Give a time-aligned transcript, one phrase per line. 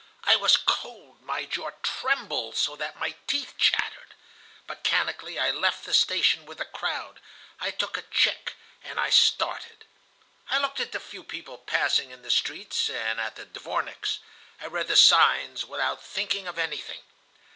[0.23, 4.15] I was cold, my jaw trembled so that my teeth chattered.
[4.67, 7.19] Mechanically I left the station with the crowd,
[7.59, 8.53] I took a tchik,
[8.83, 9.85] and I started.
[10.49, 14.17] I looked at the few people passing in the streets and at the dvorniks.
[14.59, 17.01] I read the signs, without thinking of anything.